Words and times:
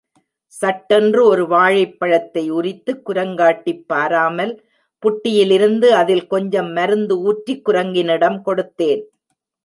சட்டென்று 0.53 1.25
ஒரு 1.25 1.47
வாழைப்பழத்தை 1.47 2.49
உரித்து, 2.49 3.01
குரங்காட்டிப் 3.05 3.83
பாராமல் 3.87 4.53
புட்டியிலிருந்து 5.03 5.89
அதில் 5.91 6.27
கொஞ்சம் 6.27 6.71
மருந்து 6.71 7.19
ஊற்றி 7.19 7.61
குரங்கனிடம் 7.65 8.39
கொடுத்தேன். 8.45 9.03